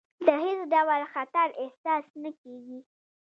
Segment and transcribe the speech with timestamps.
[0.25, 2.79] د هېڅ ډول خطر احساس نه کېږي.